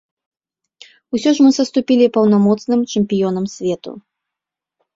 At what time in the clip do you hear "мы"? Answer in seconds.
1.49-1.51